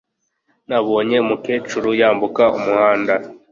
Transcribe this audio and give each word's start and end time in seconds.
Nabonye 0.69 1.15
umukecuru 1.19 1.89
yambuka 2.01 2.43
umuhanda 2.57 3.13